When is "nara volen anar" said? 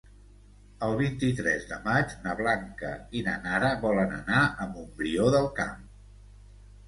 3.43-4.41